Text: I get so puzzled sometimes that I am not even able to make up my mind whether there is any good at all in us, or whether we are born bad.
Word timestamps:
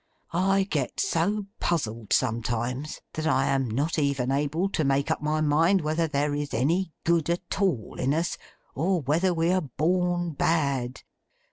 I 0.33 0.63
get 0.63 0.99
so 0.99 1.45
puzzled 1.59 2.11
sometimes 2.11 3.01
that 3.13 3.27
I 3.27 3.45
am 3.45 3.69
not 3.69 3.99
even 3.99 4.31
able 4.31 4.67
to 4.69 4.83
make 4.83 5.11
up 5.11 5.21
my 5.21 5.41
mind 5.41 5.81
whether 5.81 6.07
there 6.07 6.33
is 6.33 6.55
any 6.55 6.91
good 7.03 7.29
at 7.29 7.61
all 7.61 7.99
in 7.99 8.11
us, 8.11 8.35
or 8.73 9.01
whether 9.03 9.31
we 9.31 9.51
are 9.51 9.61
born 9.61 10.31
bad. 10.31 11.03